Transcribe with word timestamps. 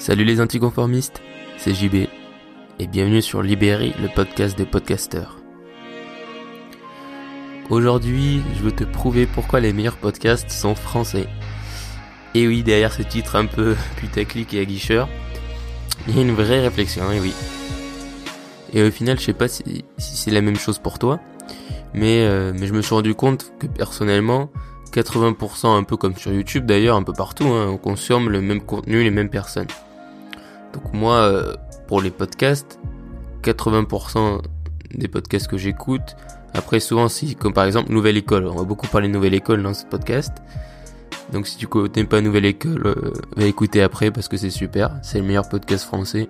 Salut 0.00 0.24
les 0.24 0.40
anticonformistes, 0.40 1.20
c'est 1.58 1.74
JB 1.74 2.06
et 2.78 2.86
bienvenue 2.86 3.20
sur 3.20 3.42
Libéry, 3.42 3.92
le 4.00 4.08
podcast 4.08 4.56
des 4.56 4.64
podcasteurs. 4.64 5.36
Aujourd'hui, 7.68 8.40
je 8.56 8.62
veux 8.62 8.72
te 8.72 8.84
prouver 8.84 9.26
pourquoi 9.26 9.60
les 9.60 9.74
meilleurs 9.74 9.98
podcasts 9.98 10.50
sont 10.50 10.74
français. 10.74 11.26
Et 12.34 12.48
oui, 12.48 12.62
derrière 12.62 12.94
ce 12.94 13.02
titre 13.02 13.36
un 13.36 13.44
peu 13.44 13.76
putaclic 13.96 14.54
et 14.54 14.60
aguicheur, 14.60 15.06
il 16.08 16.16
y 16.16 16.18
a 16.18 16.22
une 16.22 16.32
vraie 16.32 16.62
réflexion, 16.62 17.12
et 17.12 17.20
oui. 17.20 17.34
Et 18.72 18.82
au 18.82 18.90
final, 18.90 19.20
je 19.20 19.24
sais 19.24 19.34
pas 19.34 19.48
si, 19.48 19.84
c'est 19.98 20.30
la 20.30 20.40
même 20.40 20.56
chose 20.56 20.78
pour 20.78 20.98
toi, 20.98 21.20
mais, 21.92 22.24
euh, 22.24 22.54
mais 22.58 22.66
je 22.66 22.72
me 22.72 22.80
suis 22.80 22.94
rendu 22.94 23.14
compte 23.14 23.52
que 23.58 23.66
personnellement, 23.66 24.48
80%, 24.94 25.76
un 25.76 25.82
peu 25.82 25.98
comme 25.98 26.16
sur 26.16 26.32
YouTube 26.32 26.64
d'ailleurs, 26.64 26.96
un 26.96 27.02
peu 27.02 27.12
partout, 27.12 27.48
hein, 27.48 27.68
on 27.68 27.76
consomme 27.76 28.30
le 28.30 28.40
même 28.40 28.62
contenu, 28.62 29.04
les 29.04 29.10
mêmes 29.10 29.28
personnes. 29.28 29.68
Donc 30.72 30.92
moi, 30.92 31.16
euh, 31.16 31.54
pour 31.88 32.00
les 32.00 32.10
podcasts, 32.10 32.78
80% 33.42 34.42
des 34.94 35.08
podcasts 35.08 35.48
que 35.48 35.56
j'écoute, 35.56 36.16
après 36.54 36.80
souvent 36.80 37.08
si, 37.08 37.36
comme 37.36 37.52
par 37.52 37.64
exemple 37.64 37.92
Nouvelle 37.92 38.16
École, 38.16 38.46
on 38.46 38.56
va 38.56 38.64
beaucoup 38.64 38.86
parler 38.86 39.08
de 39.08 39.12
Nouvelle 39.12 39.34
École 39.34 39.62
dans 39.62 39.74
ce 39.74 39.84
podcast. 39.84 40.32
Donc 41.32 41.46
si 41.46 41.56
tu 41.56 41.66
connais 41.66 42.04
pas 42.04 42.20
Nouvelle 42.20 42.44
École, 42.44 42.86
euh, 42.86 43.12
va 43.36 43.44
écouter 43.44 43.82
après 43.82 44.10
parce 44.10 44.28
que 44.28 44.36
c'est 44.36 44.50
super, 44.50 44.98
c'est 45.02 45.18
le 45.18 45.24
meilleur 45.24 45.48
podcast 45.48 45.84
français. 45.84 46.28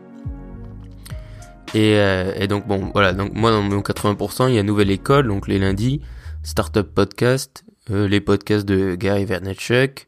Et, 1.73 1.95
euh, 1.97 2.33
et, 2.37 2.49
donc 2.49 2.67
bon 2.67 2.91
voilà, 2.93 3.13
donc 3.13 3.33
moi 3.33 3.53
dans 3.53 3.63
mon 3.63 3.81
80% 3.81 4.49
il 4.49 4.57
y 4.57 4.59
a 4.59 4.63
Nouvelle 4.63 4.91
École, 4.91 5.29
donc 5.29 5.47
les 5.47 5.59
lundis, 5.59 6.01
Startup 6.43 6.87
Podcast, 6.87 7.65
euh, 7.91 8.09
les 8.09 8.21
podcasts 8.21 8.67
de 8.67 8.95
Gary 8.97 9.25
Vaynerchuk, 9.25 10.07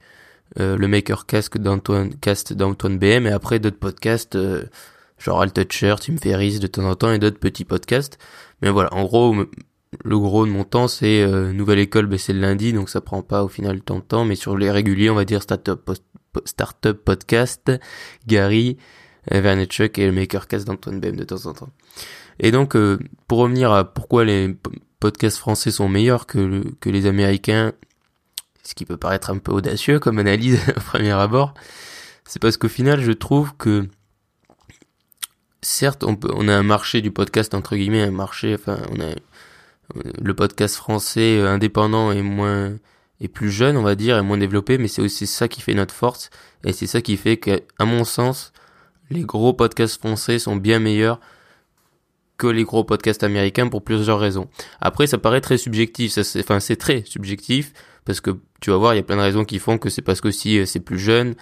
euh, 0.61 0.77
le 0.77 0.89
Maker 0.89 1.27
Cast 1.27 1.57
d'Antoine 1.57 2.15
Cast 2.17 2.53
d'Antoine 2.53 2.99
BM 2.99 3.27
et 3.27 3.33
après 3.33 3.59
d'autres 3.59 3.79
podcasts 3.79 4.37
euh, 4.37 4.65
genre 5.19 5.41
Al 5.41 5.53
Toucher, 5.53 5.95
Tim 6.01 6.17
Ferriss 6.17 6.61
de 6.61 6.67
temps 6.67 6.85
en 6.85 6.95
temps 6.95 7.13
et 7.13 7.19
d'autres 7.19 7.39
petits 7.39 7.65
podcasts. 7.65 8.19
Mais 8.61 8.71
voilà, 8.71 8.93
en 8.95 9.05
gros 9.05 9.35
le 10.05 10.19
gros 10.19 10.47
de 10.47 10.51
mon 10.51 10.65
temps 10.65 10.89
c'est 10.89 11.27
Nouvelle 11.53 11.79
École, 11.79 12.07
ben, 12.07 12.19
c'est 12.19 12.33
le 12.33 12.41
lundi 12.41 12.73
donc 12.73 12.89
ça 12.89 13.01
prend 13.01 13.23
pas 13.23 13.45
au 13.45 13.49
final 13.49 13.81
tant 13.83 13.97
de 13.97 14.05
temps 14.05 14.25
mais 14.25 14.37
sur 14.37 14.57
les 14.57 14.71
réguliers 14.71 15.11
on 15.11 15.15
va 15.15 15.25
dire 15.25 15.43
Startup 15.43 15.81
Podcast, 17.05 17.71
Gary 18.27 18.79
Vaynerchuk 19.31 19.99
et 19.99 20.07
le 20.07 20.13
Maker 20.13 20.49
Cast 20.49 20.67
d'Antoine 20.67 21.01
BM 21.01 21.17
de 21.17 21.25
temps 21.25 21.47
en 21.47 21.53
temps. 21.53 21.71
Et 22.41 22.51
donc 22.51 22.77
pour 23.27 23.39
revenir 23.39 23.73
à 23.73 23.85
pourquoi 23.85 24.25
les 24.25 24.57
podcasts 25.03 25.39
français 25.39 25.73
sont 25.73 25.89
meilleurs 25.89 26.27
que, 26.27 26.63
que 26.81 26.89
les 26.89 27.07
américains, 27.07 27.73
ce 28.63 28.75
qui 28.75 28.85
peut 28.85 28.97
paraître 28.97 29.31
un 29.31 29.39
peu 29.39 29.53
audacieux 29.53 29.99
comme 29.99 30.19
analyse 30.19 30.61
au 30.77 30.81
premier 30.81 31.13
abord, 31.13 31.55
c'est 32.25 32.41
parce 32.41 32.57
qu'au 32.57 32.69
final, 32.69 33.01
je 33.01 33.13
trouve 33.13 33.55
que 33.57 33.89
certes, 35.61 36.05
on 36.05 36.17
peut, 36.17 36.31
on 36.35 36.49
a 36.49 36.55
un 36.55 36.63
marché 36.63 37.01
du 37.01 37.11
podcast 37.11 37.55
entre 37.55 37.77
guillemets, 37.77 38.03
un 38.03 38.11
marché, 38.11 38.55
enfin, 38.55 38.79
on 38.91 39.01
a 39.01 39.15
le 39.95 40.35
podcast 40.35 40.77
français 40.77 41.41
indépendant 41.41 42.13
est 42.13 42.23
moins 42.23 42.73
est 43.21 43.29
plus 43.29 43.51
jeune, 43.51 43.77
on 43.77 43.83
va 43.83 43.95
dire, 43.95 44.19
et 44.19 44.23
moins 44.23 44.39
développé, 44.39 44.79
mais 44.79 44.89
c'est 44.89 45.03
aussi 45.03 45.27
ça 45.27 45.47
qui 45.47 45.61
fait 45.61 45.75
notre 45.75 45.95
force, 45.95 46.31
et 46.65 46.73
c'est 46.73 46.89
ça 46.89 47.01
qui 47.01 47.17
fait 47.17 47.37
que, 47.37 47.63
à 47.79 47.85
mon 47.85 48.05
sens, 48.05 48.53
les 49.11 49.23
gros 49.23 49.53
podcasts 49.53 50.01
français 50.01 50.39
sont 50.39 50.57
bien 50.57 50.81
meilleurs 50.81 51.21
les 52.47 52.65
gros 52.65 52.85
podcasts 52.85 53.23
américains 53.23 53.69
pour 53.69 53.83
plusieurs 53.83 54.19
raisons. 54.19 54.49
Après, 54.81 55.07
ça 55.07 55.19
paraît 55.19 55.41
très 55.41 55.59
subjectif, 55.59 56.13
ça 56.13 56.25
c'est, 56.25 56.41
enfin 56.41 56.61
c'est 56.61 56.77
très 56.77 57.05
subjectif 57.05 57.73
parce 58.05 58.21
que 58.21 58.31
tu 58.61 58.71
vas 58.71 58.77
voir, 58.77 58.95
il 58.95 58.99
y 58.99 59.01
a 59.01 59.03
plein 59.03 59.17
de 59.17 59.23
raisons 59.23 59.45
qui 59.45 59.59
font 59.59 59.79
que 59.79 59.91
c'est 59.91 60.03
parce 60.03 60.21
que 60.21 60.31
si 60.31 60.59
euh, 60.59 60.67
c'est 60.67 60.81
plus 60.81 60.99
jeune, 60.99 61.35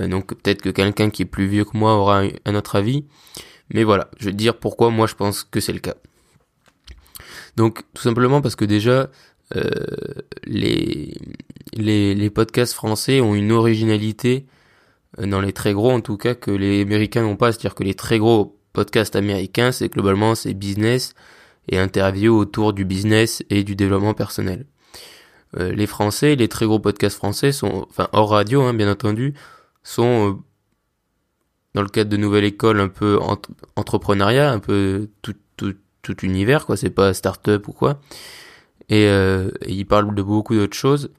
euh, 0.00 0.08
donc 0.08 0.34
peut-être 0.34 0.62
que 0.62 0.70
quelqu'un 0.70 1.10
qui 1.10 1.22
est 1.22 1.26
plus 1.26 1.46
vieux 1.46 1.64
que 1.64 1.76
moi 1.76 1.94
aura 1.96 2.22
un 2.44 2.54
autre 2.54 2.76
avis. 2.76 3.04
Mais 3.70 3.84
voilà, 3.84 4.10
je 4.18 4.26
vais 4.26 4.32
dire 4.32 4.56
pourquoi 4.56 4.90
moi 4.90 5.06
je 5.06 5.14
pense 5.14 5.44
que 5.44 5.60
c'est 5.60 5.72
le 5.72 5.80
cas. 5.80 5.94
Donc 7.56 7.82
tout 7.92 8.02
simplement 8.02 8.40
parce 8.40 8.56
que 8.56 8.64
déjà 8.64 9.10
euh, 9.56 9.70
les, 10.44 11.14
les 11.74 12.14
les 12.14 12.30
podcasts 12.30 12.74
français 12.74 13.20
ont 13.20 13.34
une 13.34 13.52
originalité 13.52 14.46
dans 15.18 15.40
les 15.40 15.52
très 15.52 15.72
gros 15.72 15.90
en 15.90 16.00
tout 16.00 16.16
cas 16.16 16.34
que 16.34 16.50
les 16.50 16.82
américains 16.82 17.22
n'ont 17.22 17.36
pas, 17.36 17.52
c'est-à-dire 17.52 17.74
que 17.74 17.84
les 17.84 17.94
très 17.94 18.18
gros 18.18 18.57
podcast 18.78 19.16
américain, 19.16 19.72
c'est 19.72 19.88
globalement 19.88 20.36
c'est 20.36 20.54
business 20.54 21.14
et 21.68 21.78
interview 21.80 22.32
autour 22.32 22.72
du 22.72 22.84
business 22.84 23.42
et 23.50 23.64
du 23.64 23.74
développement 23.74 24.14
personnel. 24.14 24.66
Euh, 25.56 25.72
les 25.72 25.88
Français, 25.88 26.36
les 26.36 26.46
très 26.46 26.64
gros 26.64 26.78
podcasts 26.78 27.16
français 27.16 27.50
sont, 27.50 27.88
enfin 27.90 28.08
hors 28.12 28.30
radio 28.30 28.62
hein, 28.62 28.74
bien 28.74 28.88
entendu, 28.88 29.34
sont 29.82 30.30
euh, 30.30 30.32
dans 31.74 31.82
le 31.82 31.88
cadre 31.88 32.08
de 32.08 32.16
nouvelle 32.16 32.44
école 32.44 32.78
un 32.78 32.86
peu 32.86 33.18
entrepreneuriat, 33.74 34.52
un 34.52 34.60
peu 34.60 35.08
tout, 35.22 35.34
tout, 35.56 35.74
tout 36.02 36.24
univers 36.24 36.64
quoi, 36.64 36.76
c'est 36.76 36.90
pas 36.90 37.12
start-up 37.14 37.66
ou 37.66 37.72
quoi. 37.72 38.00
Et, 38.90 39.06
euh, 39.06 39.50
ils 39.66 39.86
parlent 39.86 40.14
de 40.14 40.22
beaucoup 40.22 40.54
d'autres 40.54 40.76
choses. 40.76 41.10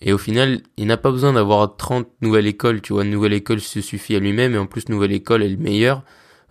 Et 0.00 0.12
au 0.12 0.18
final, 0.18 0.60
il 0.76 0.86
n'a 0.86 0.96
pas 0.96 1.10
besoin 1.10 1.32
d'avoir 1.32 1.76
30 1.76 2.06
nouvelles 2.20 2.46
écoles, 2.46 2.82
tu 2.82 2.92
vois, 2.92 3.02
une 3.02 3.10
nouvelle 3.10 3.32
école 3.32 3.60
se 3.60 3.80
suffit 3.80 4.14
à 4.14 4.20
lui-même, 4.20 4.54
et 4.54 4.58
en 4.58 4.66
plus, 4.66 4.88
nouvelle 4.88 5.10
école 5.10 5.42
est 5.42 5.48
le 5.48 5.56
meilleur. 5.56 6.04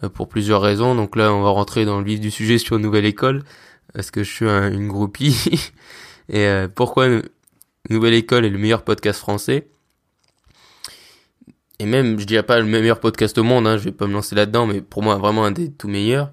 Euh, 0.03 0.09
pour 0.09 0.29
plusieurs 0.29 0.61
raisons. 0.61 0.93
Donc 0.93 1.15
là, 1.15 1.33
on 1.33 1.41
va 1.41 1.49
rentrer 1.49 1.85
dans 1.85 1.99
le 1.99 2.05
vif 2.05 2.19
du 2.19 2.29
sujet 2.29 2.59
sur 2.59 2.77
Nouvelle 2.77 3.05
École, 3.05 3.43
parce 3.93 4.11
que 4.11 4.23
je 4.23 4.31
suis 4.31 4.45
une 4.45 4.87
groupie. 4.87 5.71
Et 6.29 6.45
euh, 6.45 6.67
pourquoi 6.67 7.07
Nouvelle 7.89 8.13
École 8.13 8.45
est 8.45 8.49
le 8.49 8.59
meilleur 8.59 8.83
podcast 8.83 9.19
français? 9.19 9.67
Et 11.79 11.85
même, 11.85 12.19
je 12.19 12.25
dirais 12.25 12.43
pas 12.43 12.59
le 12.59 12.65
meilleur 12.65 12.99
podcast 12.99 13.37
au 13.37 13.43
monde, 13.43 13.65
hein, 13.65 13.77
je 13.77 13.85
vais 13.85 13.91
pas 13.91 14.07
me 14.07 14.13
lancer 14.13 14.35
là-dedans, 14.35 14.67
mais 14.67 14.81
pour 14.81 15.03
moi, 15.03 15.15
vraiment 15.15 15.45
un 15.45 15.51
des 15.51 15.71
tout 15.71 15.87
meilleurs. 15.87 16.31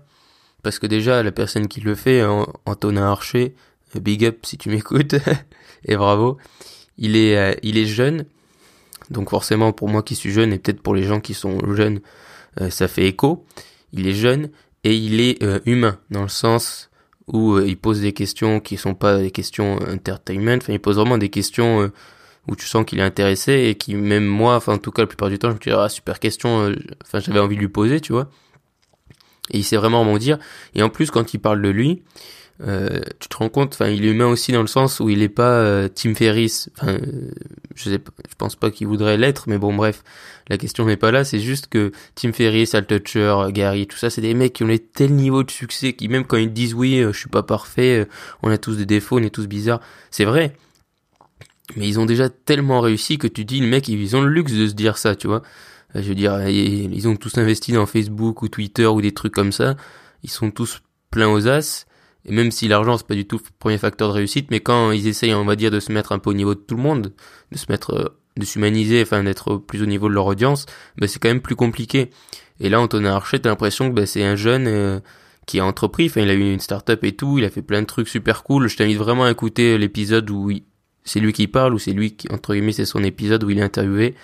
Parce 0.62 0.78
que 0.78 0.86
déjà, 0.86 1.22
la 1.22 1.32
personne 1.32 1.68
qui 1.68 1.80
le 1.80 1.94
fait, 1.94 2.24
Antonin 2.64 3.04
Archer, 3.04 3.54
big 3.94 4.24
up 4.24 4.38
si 4.44 4.58
tu 4.58 4.68
m'écoutes, 4.70 5.14
et 5.84 5.96
bravo, 5.96 6.38
il 6.98 7.16
est, 7.16 7.36
euh, 7.36 7.54
il 7.62 7.78
est 7.78 7.86
jeune, 7.86 8.24
donc 9.10 9.30
forcément 9.30 9.72
pour 9.72 9.88
moi 9.88 10.02
qui 10.02 10.14
suis 10.14 10.32
jeune, 10.32 10.52
et 10.52 10.58
peut-être 10.58 10.80
pour 10.80 10.94
les 10.94 11.02
gens 11.02 11.20
qui 11.20 11.34
sont 11.34 11.58
jeunes, 11.74 11.98
euh, 11.98 12.00
ça 12.70 12.88
fait 12.88 13.06
écho. 13.06 13.44
Il 13.92 14.06
est 14.06 14.14
jeune 14.14 14.50
et 14.82 14.94
il 14.94 15.20
est 15.20 15.42
euh, 15.42 15.60
humain 15.66 15.98
dans 16.10 16.22
le 16.22 16.28
sens 16.28 16.90
où 17.26 17.54
euh, 17.54 17.66
il 17.66 17.76
pose 17.76 18.00
des 18.00 18.12
questions 18.12 18.60
qui 18.60 18.76
sont 18.76 18.94
pas 18.94 19.18
des 19.18 19.30
questions 19.30 19.78
entertainment. 19.88 20.56
Enfin, 20.56 20.72
il 20.72 20.80
pose 20.80 20.96
vraiment 20.96 21.18
des 21.18 21.30
questions 21.30 21.90
où 22.46 22.56
tu 22.56 22.66
sens 22.66 22.84
qu'il 22.84 22.98
est 22.98 23.02
intéressé 23.02 23.52
et 23.52 23.74
qui 23.76 23.94
même 23.94 24.26
moi, 24.26 24.56
enfin 24.56 24.74
en 24.74 24.78
tout 24.78 24.90
cas 24.90 25.02
la 25.02 25.06
plupart 25.06 25.30
du 25.30 25.38
temps, 25.38 25.48
je 25.48 25.54
me 25.54 25.58
dis 25.58 25.70
ah 25.70 25.88
super 25.88 26.20
question. 26.20 26.74
Enfin, 27.02 27.20
j'avais 27.20 27.40
envie 27.40 27.56
de 27.56 27.60
lui 27.60 27.68
poser, 27.68 28.00
tu 28.00 28.12
vois. 28.12 28.28
Et 29.50 29.58
il 29.58 29.64
sait 29.64 29.76
vraiment 29.76 30.16
dire. 30.18 30.38
Et 30.74 30.82
en 30.82 30.90
plus, 30.90 31.10
quand 31.10 31.34
il 31.34 31.38
parle 31.38 31.62
de 31.62 31.68
lui, 31.68 32.02
euh, 32.60 33.00
tu 33.18 33.28
te 33.28 33.36
rends 33.36 33.48
compte, 33.48 33.74
enfin, 33.74 33.88
il 33.88 34.04
est 34.04 34.10
humain 34.10 34.26
aussi 34.26 34.52
dans 34.52 34.60
le 34.60 34.68
sens 34.68 35.00
où 35.00 35.08
il 35.08 35.22
est 35.22 35.28
pas 35.28 35.58
euh, 35.58 35.88
Tim 35.92 36.14
Ferriss. 36.14 36.70
Enfin, 36.78 36.92
euh, 36.92 37.30
je 37.74 37.90
sais, 37.90 37.98
je 38.28 38.34
pense 38.38 38.54
pas 38.54 38.70
qu'il 38.70 38.86
voudrait 38.86 39.16
l'être, 39.16 39.48
mais 39.48 39.58
bon, 39.58 39.74
bref, 39.74 40.04
la 40.48 40.56
question 40.56 40.86
n'est 40.86 40.96
pas 40.96 41.10
là. 41.10 41.24
C'est 41.24 41.40
juste 41.40 41.66
que 41.66 41.90
Tim 42.14 42.32
Ferriss, 42.32 42.74
Al 42.74 42.86
Toucher, 42.86 43.36
Gary, 43.50 43.86
tout 43.86 43.96
ça, 43.96 44.08
c'est 44.08 44.20
des 44.20 44.34
mecs 44.34 44.52
qui 44.52 44.62
ont 44.62 44.68
les 44.68 44.78
tel 44.78 45.12
niveau 45.14 45.42
de 45.42 45.50
succès 45.50 45.94
qui 45.94 46.08
même 46.08 46.24
quand 46.24 46.36
ils 46.36 46.52
disent 46.52 46.74
oui, 46.74 47.02
je 47.02 47.18
suis 47.18 47.28
pas 47.28 47.42
parfait, 47.42 48.06
on 48.42 48.50
a 48.50 48.58
tous 48.58 48.76
des 48.76 48.86
défauts, 48.86 49.18
on 49.18 49.22
est 49.22 49.34
tous 49.34 49.48
bizarres, 49.48 49.80
c'est 50.10 50.24
vrai. 50.24 50.56
Mais 51.76 51.88
ils 51.88 51.98
ont 51.98 52.06
déjà 52.06 52.28
tellement 52.28 52.80
réussi 52.80 53.18
que 53.18 53.26
tu 53.26 53.44
dis, 53.44 53.58
le 53.60 53.66
mec, 53.66 53.88
ils 53.88 54.16
ont 54.16 54.22
le 54.22 54.28
luxe 54.28 54.52
de 54.52 54.68
se 54.68 54.74
dire 54.74 54.98
ça, 54.98 55.16
tu 55.16 55.26
vois. 55.26 55.42
Je 55.94 56.02
veux 56.02 56.14
dire, 56.14 56.48
ils 56.48 57.08
ont 57.08 57.16
tous 57.16 57.38
investi 57.38 57.72
dans 57.72 57.86
Facebook 57.86 58.42
ou 58.42 58.48
Twitter 58.48 58.86
ou 58.86 59.00
des 59.00 59.12
trucs 59.12 59.32
comme 59.32 59.52
ça. 59.52 59.76
Ils 60.22 60.30
sont 60.30 60.50
tous 60.50 60.82
pleins 61.10 61.28
aux 61.28 61.48
as 61.48 61.86
et 62.26 62.32
même 62.32 62.50
si 62.50 62.68
l'argent 62.68 62.96
c'est 62.96 63.06
pas 63.06 63.14
du 63.14 63.26
tout 63.26 63.38
le 63.38 63.50
premier 63.58 63.78
facteur 63.78 64.08
de 64.08 64.14
réussite, 64.14 64.50
mais 64.50 64.60
quand 64.60 64.92
ils 64.92 65.06
essayent, 65.06 65.34
on 65.34 65.44
va 65.44 65.56
dire, 65.56 65.70
de 65.70 65.80
se 65.80 65.92
mettre 65.92 66.12
un 66.12 66.18
peu 66.18 66.30
au 66.30 66.34
niveau 66.34 66.54
de 66.54 66.60
tout 66.60 66.76
le 66.76 66.82
monde, 66.82 67.12
de 67.52 67.58
se 67.58 67.66
mettre, 67.68 67.94
euh, 67.94 68.08
de 68.36 68.44
s'humaniser, 68.44 69.02
enfin 69.02 69.22
d'être 69.22 69.56
plus 69.56 69.82
au 69.82 69.86
niveau 69.86 70.08
de 70.08 70.14
leur 70.14 70.26
audience, 70.26 70.66
ben 70.96 71.06
c'est 71.06 71.18
quand 71.18 71.28
même 71.28 71.42
plus 71.42 71.56
compliqué. 71.56 72.10
Et 72.60 72.68
là, 72.68 72.80
Antonin 72.80 73.12
Archer, 73.12 73.40
t'as 73.40 73.50
l'impression 73.50 73.90
que 73.90 73.94
ben, 73.94 74.06
c'est 74.06 74.24
un 74.24 74.36
jeune 74.36 74.66
euh, 74.66 75.00
qui 75.46 75.60
a 75.60 75.64
entrepris, 75.64 76.06
enfin 76.06 76.22
il 76.22 76.30
a 76.30 76.34
eu 76.34 76.52
une 76.52 76.60
start-up 76.60 77.04
et 77.04 77.12
tout, 77.12 77.38
il 77.38 77.44
a 77.44 77.50
fait 77.50 77.62
plein 77.62 77.82
de 77.82 77.86
trucs 77.86 78.08
super 78.08 78.42
cool. 78.42 78.68
Je 78.68 78.76
t'invite 78.76 78.98
vraiment 78.98 79.24
à 79.24 79.30
écouter 79.30 79.76
l'épisode 79.76 80.30
où 80.30 80.50
c'est 81.04 81.20
lui 81.20 81.32
qui 81.32 81.48
parle, 81.48 81.74
ou 81.74 81.78
c'est 81.78 81.92
lui 81.92 82.16
qui, 82.16 82.28
entre 82.32 82.54
guillemets, 82.54 82.72
c'est 82.72 82.86
son 82.86 83.04
épisode 83.04 83.44
où 83.44 83.50
il 83.50 83.58
est 83.58 83.62
interviewé. 83.62 84.14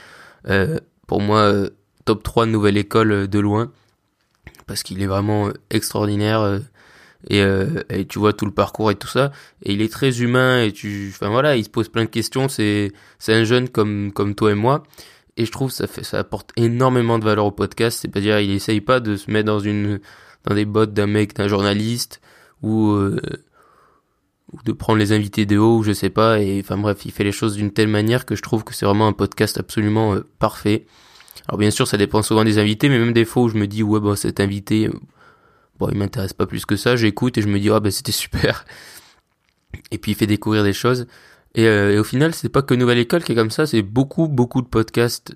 Euh, 0.49 0.79
pour 1.07 1.21
moi, 1.21 1.41
euh, 1.41 1.71
top 2.07 2.23
3 2.23 2.47
de 2.47 2.51
nouvelle 2.53 2.79
école 2.79 3.29
de 3.29 3.39
loin, 3.39 3.71
parce 4.67 4.83
qu'il 4.83 5.03
est 5.03 5.07
vraiment 5.07 5.51
extraordinaire 5.71 6.61
et, 7.29 7.43
euh, 7.43 7.83
tu 8.09 8.19
vois 8.19 8.33
tout 8.33 8.47
le 8.47 8.53
parcours 8.53 8.91
et 8.91 8.95
tout 8.95 9.09
ça. 9.09 9.33
Et 9.63 9.73
il 9.75 9.83
est 9.83 9.93
très 9.93 10.23
humain 10.23 10.63
et 10.63 10.73
tu 10.73 11.13
enfin 11.15 11.29
voilà 11.29 11.57
il 11.57 11.65
se 11.65 11.71
pose 11.71 11.89
plein 11.89 12.05
de 12.05 12.11
questions. 12.11 12.49
C'est 12.49 12.93
c'est 13.19 13.35
un 13.35 13.45
jeune 13.45 13.69
comme 13.69 14.13
comme 14.13 14.35
toi 14.35 14.53
et 14.53 14.55
moi. 14.55 14.83
Et 15.37 15.45
je 15.45 15.53
trouve 15.53 15.71
ça 15.71 15.87
fait 15.87 16.05
ça 16.05 16.19
apporte 16.19 16.51
énormément 16.57 17.19
de 17.19 17.25
valeur 17.25 17.47
au 17.47 17.51
podcast. 17.51 17.99
C'est 18.01 18.17
à 18.17 18.21
dire 18.21 18.41
il 18.41 18.51
essaye 18.51 18.81
pas 18.81 19.01
de 19.01 19.17
se 19.17 19.31
mettre 19.31 19.47
dans 19.47 19.61
une 19.61 20.01
dans 20.45 20.55
des 20.55 20.65
bottes 20.65 20.95
d'un 20.95 21.07
mec 21.07 21.35
d'un 21.35 21.49
journaliste 21.49 22.21
ou 22.63 22.91
euh, 22.93 23.21
ou 24.53 24.59
de 24.65 24.73
prendre 24.73 24.99
les 24.99 25.13
invités 25.13 25.47
de 25.47 25.59
haut 25.59 25.79
ou 25.79 25.83
je 25.83 25.93
sais 25.93 26.11
pas. 26.11 26.41
Et 26.41 26.61
enfin 26.61 26.79
bref 26.79 27.05
il 27.05 27.13
fait 27.13 27.25
les 27.25 27.33
choses 27.33 27.55
d'une 27.55 27.71
telle 27.71 27.89
manière 27.89 28.25
que 28.25 28.35
je 28.35 28.43
trouve 28.43 28.65
que 28.65 28.75
c'est 28.75 28.87
vraiment 28.87 29.07
un 29.09 29.13
podcast 29.13 29.59
absolument 29.59 30.15
euh, 30.15 30.27
parfait. 30.39 30.87
Alors 31.49 31.59
bien 31.59 31.71
sûr, 31.71 31.87
ça 31.87 31.97
dépend 31.97 32.23
souvent 32.23 32.45
des 32.45 32.59
invités, 32.59 32.89
mais 32.89 32.99
même 32.99 33.13
des 33.13 33.25
fois 33.25 33.43
où 33.45 33.49
je 33.49 33.57
me 33.57 33.67
dis 33.67 33.83
ouais 33.83 34.01
bon 34.01 34.15
cet 34.15 34.41
invité, 34.41 34.89
bon 35.81 35.89
il 35.91 35.99
m'intéresse 35.99 36.33
pas 36.33 36.47
plus 36.47 36.65
que 36.67 36.77
ça, 36.77 36.95
j'écoute 36.97 37.39
et 37.39 37.43
je 37.43 37.49
me 37.49 37.59
dis 37.59 37.71
ah 37.71 37.81
ben 37.81 37.91
c'était 37.91 38.13
super. 38.13 38.65
Et 39.91 39.99
puis 39.99 40.13
il 40.13 40.15
fait 40.15 40.27
découvrir 40.27 40.63
des 40.65 40.73
choses. 40.73 41.07
Et, 41.55 41.65
et 41.65 41.99
au 41.99 42.05
final, 42.05 42.33
c'est 42.35 42.49
pas 42.49 42.63
que 42.63 42.75
Nouvelle 42.75 42.99
École 42.99 43.25
qui 43.25 43.33
est 43.33 43.35
comme 43.35 43.51
ça, 43.51 43.67
c'est 43.67 43.83
beaucoup 43.83 44.29
beaucoup 44.29 44.63
de 44.63 44.69
podcasts 44.69 45.35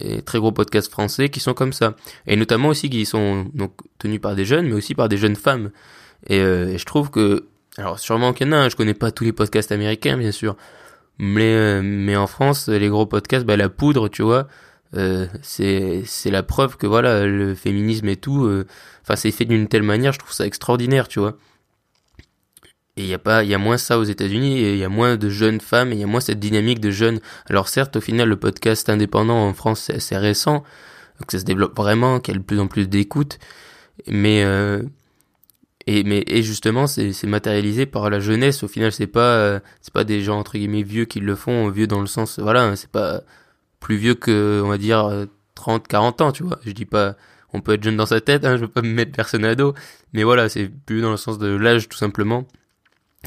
et 0.00 0.22
très 0.22 0.38
gros 0.38 0.52
podcasts 0.52 0.90
français 0.90 1.28
qui 1.28 1.40
sont 1.40 1.54
comme 1.54 1.72
ça. 1.72 1.94
Et 2.26 2.36
notamment 2.36 2.68
aussi 2.68 2.90
qui 2.90 3.04
sont 3.06 3.46
donc 3.54 3.72
tenus 3.98 4.20
par 4.20 4.34
des 4.34 4.44
jeunes, 4.44 4.66
mais 4.66 4.74
aussi 4.74 4.94
par 4.94 5.08
des 5.08 5.16
jeunes 5.16 5.36
femmes. 5.36 5.70
Et, 6.28 6.40
euh, 6.40 6.76
je 6.78 6.84
trouve 6.84 7.10
que, 7.10 7.46
alors 7.78 7.98
sûrement 7.98 8.32
qu'il 8.32 8.46
y 8.46 8.50
en 8.50 8.52
a, 8.52 8.56
hein, 8.56 8.68
je 8.68 8.76
connais 8.76 8.94
pas 8.94 9.10
tous 9.10 9.24
les 9.24 9.32
podcasts 9.32 9.72
américains 9.72 10.16
bien 10.16 10.32
sûr, 10.32 10.56
mais 11.18 11.54
euh, 11.54 11.82
mais 11.82 12.16
en 12.16 12.26
France, 12.26 12.68
les 12.68 12.88
gros 12.88 13.06
podcasts, 13.06 13.46
bah 13.46 13.56
la 13.56 13.68
poudre, 13.68 14.08
tu 14.08 14.22
vois, 14.22 14.48
euh, 14.94 15.26
c'est 15.42 16.30
la 16.30 16.42
preuve 16.42 16.76
que 16.76 16.86
voilà 16.86 17.26
le 17.26 17.54
féminisme 17.54 18.08
et 18.08 18.16
tout, 18.16 18.44
euh, 18.44 18.66
enfin 19.02 19.16
c'est 19.16 19.30
fait 19.30 19.44
d'une 19.44 19.68
telle 19.68 19.82
manière, 19.82 20.12
je 20.12 20.18
trouve 20.18 20.32
ça 20.32 20.46
extraordinaire, 20.46 21.08
tu 21.08 21.18
vois. 21.18 21.38
Et 22.98 23.02
il 23.04 23.08
y 23.08 23.14
a 23.14 23.18
pas, 23.18 23.42
il 23.42 23.48
y 23.48 23.54
a 23.54 23.58
moins 23.58 23.78
ça 23.78 23.98
aux 23.98 24.04
États-Unis 24.04 24.60
il 24.60 24.76
y 24.76 24.84
a 24.84 24.90
moins 24.90 25.16
de 25.16 25.30
jeunes 25.30 25.62
femmes 25.62 25.92
et 25.92 25.94
il 25.94 26.00
y 26.00 26.04
a 26.04 26.06
moins 26.06 26.20
cette 26.20 26.40
dynamique 26.40 26.78
de 26.78 26.90
jeunes. 26.90 27.20
Alors 27.48 27.68
certes, 27.68 27.96
au 27.96 28.02
final, 28.02 28.28
le 28.28 28.36
podcast 28.36 28.88
indépendant 28.90 29.38
en 29.46 29.54
France 29.54 29.84
c'est 29.86 29.94
assez 29.94 30.16
récent, 30.16 30.62
donc 31.20 31.30
ça 31.30 31.38
se 31.38 31.44
développe 31.44 31.76
vraiment, 31.76 32.20
qu'il 32.20 32.34
y 32.34 32.36
a 32.36 32.40
de 32.40 32.44
plus 32.44 32.60
en 32.60 32.66
plus 32.66 32.88
d'écoute, 32.88 33.38
mais 34.08 34.44
euh, 34.44 34.82
et 35.86 36.04
mais 36.04 36.22
et 36.26 36.42
justement 36.42 36.86
c'est 36.86 37.24
matérialisé 37.24 37.86
par 37.86 38.10
la 38.10 38.20
jeunesse. 38.20 38.62
Au 38.62 38.68
final, 38.68 38.92
c'est 38.92 39.06
pas 39.06 39.36
euh, 39.36 39.60
c'est 39.80 39.92
pas 39.94 40.04
des 40.04 40.20
gens 40.22 40.38
entre 40.38 40.58
guillemets 40.58 40.82
vieux 40.82 41.06
qui 41.06 41.20
le 41.20 41.34
font, 41.34 41.70
vieux 41.70 41.86
dans 41.86 42.00
le 42.00 42.06
sens 42.06 42.38
voilà, 42.38 42.76
c'est 42.76 42.90
pas 42.90 43.22
plus 43.82 43.96
vieux 43.96 44.14
que 44.14 44.62
on 44.64 44.68
va 44.68 44.78
dire 44.78 45.26
30, 45.54 45.86
40 45.86 46.20
ans, 46.22 46.32
tu 46.32 46.42
vois. 46.42 46.58
Je 46.64 46.72
dis 46.72 46.86
pas 46.86 47.16
on 47.52 47.60
peut 47.60 47.74
être 47.74 47.82
jeune 47.82 47.96
dans 47.96 48.06
sa 48.06 48.20
tête, 48.20 48.44
hein, 48.44 48.56
je 48.56 48.62
veux 48.62 48.68
pas 48.68 48.82
me 48.82 48.92
mettre 48.92 49.12
personne 49.12 49.44
à 49.44 49.54
dos, 49.54 49.74
mais 50.12 50.22
voilà, 50.22 50.48
c'est 50.48 50.68
plus 50.68 51.02
dans 51.02 51.10
le 51.10 51.16
sens 51.16 51.38
de 51.38 51.48
l'âge 51.48 51.88
tout 51.88 51.98
simplement 51.98 52.46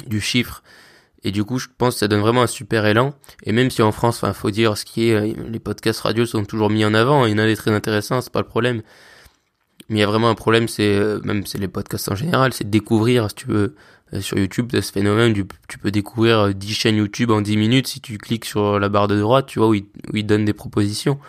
du 0.07 0.19
chiffre. 0.19 0.63
Et 1.24 1.31
du 1.31 1.44
coup, 1.44 1.57
je 1.57 1.68
pense 1.75 1.96
que 1.96 2.00
ça 2.02 2.07
donne 2.07 2.22
vraiment 2.22 2.44
un 2.44 2.48
super 2.48 2.86
élan. 2.86 3.16
Et 3.44 3.52
même 3.52 3.72
si 3.72 3.81
en 3.81 3.92
France, 3.92 4.18
enfin, 4.18 4.31
faut 4.34 4.52
dire 4.52 4.78
ce 4.78 4.86
qui 4.86 5.10
est, 5.10 5.16
euh, 5.16 5.34
les 5.50 5.60
podcasts 5.60 6.02
radio 6.02 6.25
sont 6.25 6.46
toujours 6.46 6.69
mis 6.69 6.86
en 6.86 6.94
avant. 6.94 7.25
Il 7.25 7.31
y 7.31 7.34
en 7.34 7.40
a 7.40 7.48
des 7.48 7.56
très 7.56 7.72
intéressants, 7.72 8.22
c'est 8.22 8.31
pas 8.31 8.42
le 8.42 8.48
problème. 8.48 8.84
Mais 9.90 9.98
il 9.98 10.00
y 10.00 10.04
a 10.04 10.08
vraiment 10.08 10.30
un 10.30 10.36
problème, 10.36 10.68
c'est 10.68 10.96
euh, 10.96 11.20
même 11.24 11.46
c'est 11.46 11.58
les 11.58 11.68
podcasts 11.68 12.10
en 12.10 12.16
général, 12.16 12.54
c'est 12.54 12.70
découvrir, 12.70 13.30
si 13.30 13.36
tu 13.36 13.48
veux, 13.48 13.76
euh, 14.14 14.22
sur 14.22 14.38
YouTube, 14.38 14.72
ce 14.74 14.92
phénomène, 14.92 15.34
tu, 15.34 15.46
tu 15.68 15.78
peux 15.78 15.92
découvrir 15.92 16.54
10 16.54 16.74
chaînes 16.74 16.96
YouTube 16.96 17.32
en 17.32 17.42
10 17.42 17.58
minutes 17.58 17.88
si 17.88 18.02
tu 18.02 18.18
cliques 18.18 18.46
sur 18.46 18.80
la 18.80 18.90
barre 18.90 19.08
de 19.08 19.20
droite, 19.20 19.46
tu 19.48 19.60
vois, 19.60 19.70
où 19.70 19.74
ils, 19.76 19.86
où 20.12 20.18
ils 20.18 20.26
donnent 20.26 20.46
des 20.46 20.54
propositions. 20.54 21.20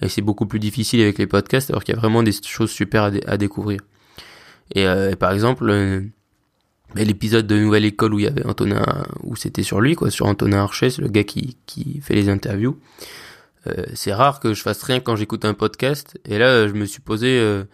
Et 0.00 0.08
c'est 0.08 0.22
beaucoup 0.22 0.46
plus 0.46 0.58
difficile 0.58 1.00
avec 1.00 1.18
les 1.18 1.26
podcasts, 1.26 1.70
alors 1.70 1.84
qu'il 1.84 1.94
y 1.94 1.96
a 1.96 2.00
vraiment 2.00 2.22
des 2.22 2.32
choses 2.32 2.70
super 2.70 3.04
à, 3.04 3.10
à 3.26 3.36
découvrir. 3.36 3.80
Et, 4.74 4.82
et, 4.82 5.16
par 5.16 5.32
exemple, 5.32 5.70
l'épisode 6.94 7.46
de 7.46 7.58
Nouvelle 7.58 7.84
École 7.84 8.14
où 8.14 8.18
il 8.18 8.24
y 8.24 8.28
avait 8.28 8.44
Antonin, 8.46 8.84
où 9.22 9.36
c'était 9.36 9.62
sur 9.62 9.80
lui, 9.80 9.94
quoi, 9.94 10.10
sur 10.10 10.26
Antonin 10.26 10.58
Archet, 10.58 10.90
le 10.98 11.08
gars 11.08 11.24
qui, 11.24 11.56
qui 11.66 12.00
fait 12.00 12.14
les 12.14 12.28
interviews. 12.28 12.78
Euh, 13.66 13.84
c'est 13.94 14.12
rare 14.12 14.40
que 14.40 14.54
je 14.54 14.62
fasse 14.62 14.82
rien 14.82 15.00
quand 15.00 15.16
j'écoute 15.16 15.44
un 15.44 15.54
podcast. 15.54 16.18
Et 16.24 16.38
là, 16.38 16.66
je 16.68 16.72
me 16.72 16.84
suis 16.84 17.00
posé 17.00 17.38
euh, 17.38 17.64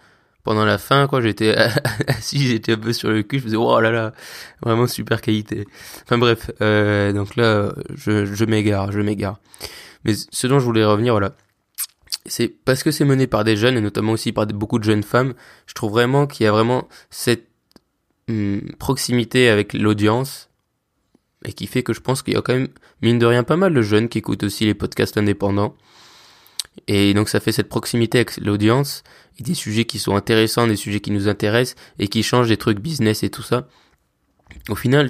pendant 0.49 0.65
la 0.65 0.79
fin, 0.79 1.05
quoi. 1.05 1.21
J'étais 1.21 1.55
assis, 2.07 2.39
j'étais 2.39 2.71
un 2.71 2.77
peu 2.77 2.91
sur 2.91 3.11
le 3.11 3.21
cul. 3.21 3.37
Je 3.37 3.43
me 3.43 3.49
disais, 3.49 3.57
oh 3.57 3.79
là 3.79 3.91
là, 3.91 4.13
vraiment 4.63 4.87
super 4.87 5.21
qualité. 5.21 5.67
Enfin 6.01 6.17
bref, 6.17 6.49
euh, 6.59 7.13
donc 7.13 7.35
là, 7.35 7.71
je, 7.93 8.45
m'égare, 8.45 8.91
je 8.91 8.99
m'égare. 8.99 9.39
Mais 10.05 10.13
ce 10.15 10.47
dont 10.47 10.57
je 10.57 10.65
voulais 10.65 10.83
revenir, 10.83 11.13
voilà, 11.13 11.35
c'est 12.25 12.47
parce 12.47 12.81
que 12.81 12.89
c'est 12.89 13.05
mené 13.05 13.27
par 13.27 13.43
des 13.43 13.55
jeunes 13.55 13.77
et 13.77 13.81
notamment 13.81 14.13
aussi 14.13 14.31
par 14.31 14.47
beaucoup 14.47 14.79
de 14.79 14.83
jeunes 14.83 15.03
femmes. 15.03 15.35
Je 15.67 15.75
trouve 15.75 15.91
vraiment 15.91 16.25
qu'il 16.25 16.45
y 16.45 16.47
a 16.47 16.51
vraiment 16.51 16.87
cette 17.11 17.45
proximité 18.79 19.49
avec 19.49 19.73
l'audience 19.73 20.49
et 21.45 21.53
qui 21.53 21.67
fait 21.67 21.83
que 21.83 21.93
je 21.93 22.01
pense 22.01 22.23
qu'il 22.23 22.33
y 22.33 22.37
a 22.37 22.41
quand 22.41 22.55
même, 22.55 22.69
mine 23.03 23.19
de 23.19 23.27
rien, 23.27 23.43
pas 23.43 23.55
mal 23.55 23.71
de 23.71 23.83
jeunes 23.83 24.09
qui 24.09 24.17
écoutent 24.17 24.41
aussi 24.41 24.65
les 24.65 24.73
podcasts 24.73 25.15
indépendants. 25.15 25.75
Et 26.87 27.13
donc 27.13 27.29
ça 27.29 27.39
fait 27.39 27.51
cette 27.51 27.69
proximité 27.69 28.19
avec 28.19 28.37
l'audience 28.37 29.03
et 29.39 29.43
des 29.43 29.53
sujets 29.53 29.85
qui 29.85 29.99
sont 29.99 30.15
intéressants, 30.15 30.67
des 30.67 30.75
sujets 30.75 30.99
qui 30.99 31.11
nous 31.11 31.27
intéressent 31.27 31.75
et 31.97 32.07
qui 32.07 32.23
changent 32.23 32.49
des 32.49 32.57
trucs 32.57 32.79
business 32.79 33.23
et 33.23 33.29
tout 33.29 33.43
ça. 33.43 33.67
Au 34.69 34.75
final, 34.75 35.09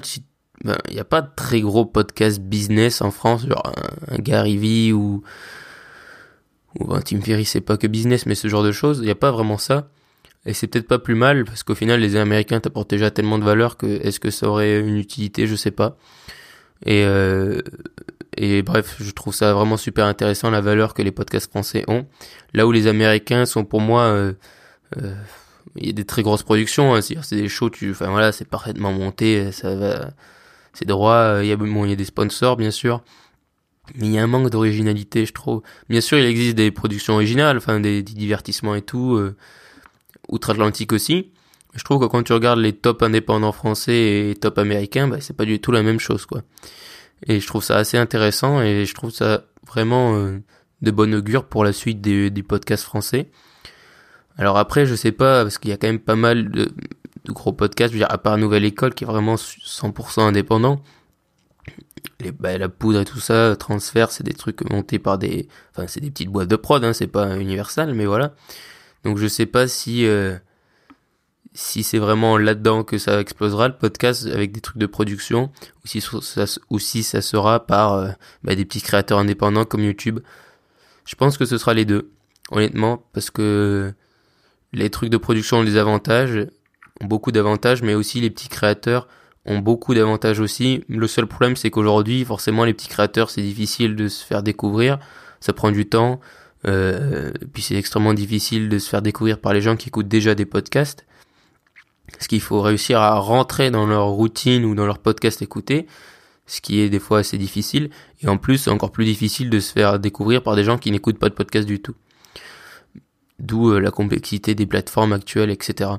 ben, 0.64 0.76
il 0.88 0.94
n'y 0.94 1.00
a 1.00 1.04
pas 1.04 1.22
de 1.22 1.30
très 1.34 1.60
gros 1.60 1.86
podcast 1.86 2.40
business 2.40 3.00
en 3.00 3.10
France, 3.10 3.46
genre 3.46 3.72
un, 4.08 4.18
Gary 4.18 4.56
Vee 4.56 4.92
ou, 4.92 5.22
ou 6.78 6.94
un 6.94 7.00
Tim 7.00 7.20
Ferriss, 7.20 7.50
c'est 7.50 7.60
pas 7.60 7.76
que 7.76 7.86
business, 7.86 8.26
mais 8.26 8.34
ce 8.34 8.48
genre 8.48 8.62
de 8.62 8.72
choses. 8.72 8.98
Il 8.98 9.04
n'y 9.04 9.10
a 9.10 9.16
pas 9.16 9.30
vraiment 9.30 9.58
ça. 9.58 9.90
Et 10.46 10.54
c'est 10.54 10.66
peut-être 10.66 10.88
pas 10.88 10.98
plus 10.98 11.14
mal, 11.14 11.44
parce 11.44 11.62
qu'au 11.62 11.74
final, 11.74 12.00
les 12.00 12.16
Américains 12.16 12.60
t'apportent 12.60 12.90
déjà 12.90 13.10
tellement 13.10 13.38
de 13.38 13.44
valeur 13.44 13.76
que 13.76 13.86
est-ce 13.86 14.20
que 14.20 14.30
ça 14.30 14.48
aurait 14.48 14.80
une 14.80 14.96
utilité, 14.96 15.46
je 15.46 15.54
sais 15.54 15.70
pas. 15.70 15.98
Et, 16.86 17.04
euh, 17.04 17.60
et 18.36 18.62
bref, 18.62 18.96
je 19.00 19.10
trouve 19.10 19.34
ça 19.34 19.52
vraiment 19.54 19.76
super 19.76 20.06
intéressant, 20.06 20.50
la 20.50 20.60
valeur 20.60 20.94
que 20.94 21.02
les 21.02 21.12
podcasts 21.12 21.50
français 21.50 21.84
ont. 21.88 22.06
Là 22.54 22.66
où 22.66 22.72
les 22.72 22.86
Américains 22.86 23.46
sont 23.46 23.64
pour 23.64 23.80
moi... 23.80 24.02
Euh, 24.02 24.32
euh, 24.98 25.14
il 25.76 25.86
y 25.86 25.90
a 25.90 25.92
des 25.92 26.04
très 26.04 26.22
grosses 26.22 26.42
productions, 26.42 26.94
hein, 26.94 27.00
c'est 27.00 27.36
des 27.36 27.48
shows, 27.48 27.70
tu, 27.70 27.92
enfin 27.92 28.10
voilà, 28.10 28.32
c'est 28.32 28.48
parfaitement 28.48 28.92
monté, 28.92 29.52
ça 29.52 29.76
va, 29.76 30.10
c'est 30.72 30.84
droit, 30.86 31.38
il 31.42 31.46
y 31.46 31.52
a, 31.52 31.56
bon, 31.56 31.84
y 31.84 31.92
a 31.92 31.96
des 31.96 32.04
sponsors 32.04 32.56
bien 32.56 32.72
sûr, 32.72 33.04
mais 33.94 34.06
il 34.06 34.12
y 34.12 34.18
a 34.18 34.22
un 34.22 34.26
manque 34.26 34.50
d'originalité, 34.50 35.26
je 35.26 35.32
trouve. 35.32 35.62
Bien 35.88 36.00
sûr, 36.00 36.18
il 36.18 36.24
existe 36.24 36.56
des 36.56 36.70
productions 36.70 37.14
originales, 37.14 37.56
enfin 37.56 37.78
des, 37.78 38.02
des 38.02 38.14
divertissements 38.14 38.74
et 38.74 38.82
tout, 38.82 39.14
euh, 39.16 39.36
outre-Atlantique 40.28 40.92
aussi. 40.92 41.30
Je 41.74 41.84
trouve 41.84 42.00
que 42.00 42.06
quand 42.06 42.22
tu 42.22 42.32
regardes 42.32 42.58
les 42.58 42.72
top 42.72 43.02
indépendants 43.02 43.52
français 43.52 44.30
et 44.30 44.34
top 44.34 44.58
américains, 44.58 45.06
bah, 45.08 45.18
c'est 45.20 45.36
pas 45.36 45.44
du 45.44 45.60
tout 45.60 45.72
la 45.72 45.82
même 45.82 46.00
chose, 46.00 46.26
quoi. 46.26 46.42
Et 47.26 47.40
je 47.40 47.46
trouve 47.46 47.62
ça 47.62 47.76
assez 47.76 47.98
intéressant 47.98 48.62
et 48.62 48.86
je 48.86 48.94
trouve 48.94 49.10
ça 49.10 49.44
vraiment 49.66 50.14
euh, 50.16 50.42
de 50.82 50.90
bonne 50.90 51.14
augure 51.14 51.44
pour 51.44 51.64
la 51.64 51.72
suite 51.72 52.00
des, 52.00 52.30
des, 52.30 52.42
podcasts 52.42 52.84
français. 52.84 53.30
Alors 54.38 54.56
après, 54.56 54.86
je 54.86 54.94
sais 54.94 55.12
pas, 55.12 55.42
parce 55.42 55.58
qu'il 55.58 55.70
y 55.70 55.74
a 55.74 55.76
quand 55.76 55.88
même 55.88 55.98
pas 55.98 56.16
mal 56.16 56.50
de, 56.50 56.70
de 57.24 57.32
gros 57.32 57.52
podcasts, 57.52 57.92
je 57.92 57.98
veux 57.98 58.04
dire, 58.04 58.12
à 58.12 58.18
part 58.18 58.38
Nouvelle 58.38 58.64
École 58.64 58.94
qui 58.94 59.04
est 59.04 59.06
vraiment 59.06 59.34
100% 59.34 60.22
indépendant. 60.22 60.82
Les, 62.20 62.32
bah, 62.32 62.56
la 62.56 62.68
poudre 62.68 63.00
et 63.00 63.04
tout 63.04 63.20
ça, 63.20 63.54
transfert, 63.56 64.10
c'est 64.10 64.24
des 64.24 64.32
trucs 64.32 64.68
montés 64.70 64.98
par 64.98 65.18
des, 65.18 65.48
enfin, 65.70 65.86
c'est 65.86 66.00
des 66.00 66.10
petites 66.10 66.30
boîtes 66.30 66.48
de 66.48 66.56
prod, 66.56 66.82
hein, 66.84 66.92
c'est 66.92 67.06
pas 67.06 67.36
universal, 67.38 67.94
mais 67.94 68.06
voilà. 68.06 68.34
Donc 69.04 69.18
je 69.18 69.26
sais 69.26 69.46
pas 69.46 69.68
si 69.68 70.06
euh, 70.06 70.36
si 71.52 71.82
c'est 71.82 71.98
vraiment 71.98 72.36
là-dedans 72.38 72.84
que 72.84 72.98
ça 72.98 73.20
explosera 73.20 73.68
le 73.68 73.76
podcast 73.76 74.26
avec 74.26 74.52
des 74.52 74.60
trucs 74.60 74.78
de 74.78 74.86
production 74.86 75.50
ou 75.84 75.88
si 76.78 77.02
ça, 77.02 77.22
sera 77.22 77.66
par 77.66 77.94
euh, 77.94 78.10
bah, 78.44 78.54
des 78.54 78.64
petits 78.64 78.82
créateurs 78.82 79.18
indépendants 79.18 79.64
comme 79.64 79.82
YouTube. 79.82 80.20
Je 81.04 81.14
pense 81.16 81.36
que 81.38 81.44
ce 81.44 81.58
sera 81.58 81.74
les 81.74 81.84
deux, 81.84 82.10
honnêtement, 82.50 83.02
parce 83.12 83.30
que 83.30 83.92
les 84.72 84.90
trucs 84.90 85.10
de 85.10 85.16
production 85.16 85.58
ont 85.58 85.64
des 85.64 85.76
avantages, 85.76 86.46
ont 87.00 87.06
beaucoup 87.06 87.32
d'avantages, 87.32 87.82
mais 87.82 87.94
aussi 87.94 88.20
les 88.20 88.30
petits 88.30 88.48
créateurs 88.48 89.08
ont 89.46 89.58
beaucoup 89.58 89.94
d'avantages 89.94 90.38
aussi. 90.38 90.84
Le 90.88 91.06
seul 91.06 91.26
problème, 91.26 91.56
c'est 91.56 91.70
qu'aujourd'hui, 91.70 92.24
forcément, 92.24 92.64
les 92.64 92.74
petits 92.74 92.88
créateurs, 92.88 93.30
c'est 93.30 93.42
difficile 93.42 93.96
de 93.96 94.08
se 94.08 94.24
faire 94.24 94.42
découvrir. 94.42 94.98
Ça 95.40 95.52
prend 95.52 95.72
du 95.72 95.88
temps. 95.88 96.20
Euh, 96.66 97.32
puis 97.54 97.62
c'est 97.62 97.74
extrêmement 97.74 98.12
difficile 98.12 98.68
de 98.68 98.78
se 98.78 98.88
faire 98.88 99.00
découvrir 99.00 99.40
par 99.40 99.54
les 99.54 99.62
gens 99.62 99.76
qui 99.76 99.88
écoutent 99.88 100.08
déjà 100.08 100.34
des 100.34 100.44
podcasts. 100.44 101.06
Parce 102.12 102.26
qu'il 102.26 102.40
faut 102.40 102.60
réussir 102.60 103.00
à 103.00 103.18
rentrer 103.18 103.70
dans 103.70 103.86
leur 103.86 104.06
routine 104.08 104.64
ou 104.64 104.74
dans 104.74 104.86
leur 104.86 104.98
podcast 104.98 105.42
écouté, 105.42 105.86
ce 106.46 106.60
qui 106.60 106.80
est 106.80 106.88
des 106.88 106.98
fois 106.98 107.20
assez 107.20 107.38
difficile. 107.38 107.90
Et 108.20 108.28
en 108.28 108.36
plus, 108.36 108.68
encore 108.68 108.92
plus 108.92 109.04
difficile 109.04 109.50
de 109.50 109.60
se 109.60 109.72
faire 109.72 109.98
découvrir 109.98 110.42
par 110.42 110.56
des 110.56 110.64
gens 110.64 110.78
qui 110.78 110.90
n'écoutent 110.90 111.18
pas 111.18 111.28
de 111.28 111.34
podcast 111.34 111.66
du 111.66 111.80
tout. 111.80 111.94
D'où 113.38 113.70
euh, 113.70 113.80
la 113.80 113.90
complexité 113.90 114.54
des 114.54 114.66
plateformes 114.66 115.12
actuelles, 115.12 115.50
etc. 115.50 115.90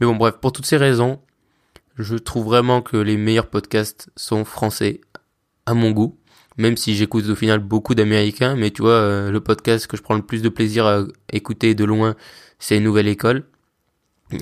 Mais 0.00 0.06
bon, 0.06 0.16
bref, 0.16 0.34
pour 0.40 0.52
toutes 0.52 0.66
ces 0.66 0.76
raisons, 0.76 1.20
je 1.96 2.16
trouve 2.16 2.44
vraiment 2.46 2.82
que 2.82 2.96
les 2.96 3.16
meilleurs 3.16 3.48
podcasts 3.48 4.10
sont 4.16 4.44
français, 4.44 5.00
à 5.64 5.74
mon 5.74 5.92
goût 5.92 6.18
même 6.58 6.76
si 6.76 6.94
j'écoute 6.94 7.28
au 7.28 7.34
final 7.34 7.60
beaucoup 7.60 7.94
d'américains, 7.94 8.56
mais 8.56 8.70
tu 8.70 8.82
vois, 8.82 8.92
euh, 8.92 9.30
le 9.30 9.40
podcast 9.40 9.86
que 9.86 9.96
je 9.96 10.02
prends 10.02 10.14
le 10.14 10.22
plus 10.22 10.42
de 10.42 10.48
plaisir 10.48 10.86
à 10.86 11.04
écouter 11.32 11.74
de 11.74 11.84
loin, 11.84 12.14
c'est 12.58 12.80
Nouvelle 12.80 13.08
École. 13.08 13.44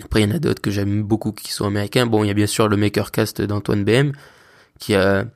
Après, 0.04 0.22
il 0.22 0.28
y 0.28 0.32
en 0.32 0.34
a 0.34 0.38
d'autres 0.38 0.60
que 0.60 0.70
j'aime 0.70 1.02
beaucoup 1.02 1.32
qui 1.32 1.52
sont 1.52 1.66
américains. 1.66 2.06
Bon, 2.06 2.24
il 2.24 2.28
y 2.28 2.30
a 2.30 2.34
bien 2.34 2.46
sûr 2.46 2.68
le 2.68 2.76
Makercast 2.76 3.42
d'Antoine 3.42 3.84
BM, 3.84 4.12
qui 4.78 4.94
a, 4.94 5.26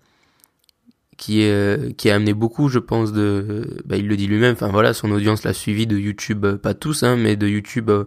est, 1.28 1.96
qui 1.96 2.11
a 2.11 2.14
amené 2.14 2.34
beaucoup, 2.34 2.68
je 2.68 2.78
pense, 2.78 3.12
de, 3.12 3.82
bah, 3.84 3.96
il 3.96 4.08
le 4.08 4.16
dit 4.16 4.26
lui-même, 4.26 4.52
enfin 4.52 4.68
voilà, 4.68 4.94
son 4.94 5.11
audience 5.11 5.44
l'a 5.44 5.52
suivi 5.52 5.87
de 5.87 5.96
YouTube, 5.96 6.44
euh, 6.44 6.56
pas 6.56 6.75
tous, 6.75 7.02
hein, 7.02 7.16
mais 7.16 7.37
de 7.37 7.46
YouTube 7.46 7.90
euh, 7.90 8.04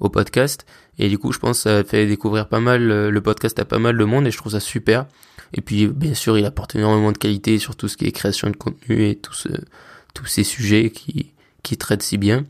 au 0.00 0.08
podcast. 0.08 0.66
Et 0.98 1.08
du 1.08 1.18
coup, 1.18 1.32
je 1.32 1.38
pense 1.38 1.58
que 1.58 1.62
ça 1.62 1.84
fait 1.84 2.06
découvrir 2.06 2.48
pas 2.48 2.60
mal, 2.60 2.86
le 2.86 3.20
podcast 3.20 3.58
à 3.58 3.64
pas 3.64 3.78
mal 3.78 3.96
de 3.96 4.04
monde 4.04 4.26
et 4.26 4.30
je 4.30 4.36
trouve 4.38 4.52
ça 4.52 4.60
super. 4.60 5.06
Et 5.52 5.60
puis, 5.60 5.86
bien 5.86 6.14
sûr, 6.14 6.38
il 6.38 6.44
apporte 6.44 6.74
énormément 6.74 7.12
de 7.12 7.18
qualité 7.18 7.58
sur 7.58 7.76
tout 7.76 7.88
ce 7.88 7.96
qui 7.96 8.06
est 8.06 8.12
création 8.12 8.50
de 8.50 8.56
contenu 8.56 9.08
et 9.08 9.16
tout 9.16 9.34
ce, 9.34 9.48
tous 10.14 10.26
ces 10.26 10.44
sujets 10.44 10.90
qui, 10.90 11.32
qui 11.62 11.76
traite 11.76 12.02
si 12.02 12.16
bien. 12.18 12.44